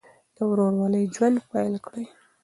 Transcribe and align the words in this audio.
د 0.35 0.37
ورورولۍ 0.49 1.05
ژوند 1.15 1.37
پیل 1.51 1.73
کړئ. 1.85 2.05